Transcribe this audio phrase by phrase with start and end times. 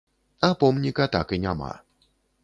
[0.47, 1.69] А помніка так і няма.